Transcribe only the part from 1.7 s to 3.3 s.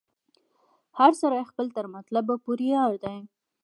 تر مطلبه پوري یار دی